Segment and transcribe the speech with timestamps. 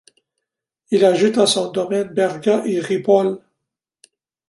[0.89, 3.39] Il ajoute à son domaine Berga et Ripoll.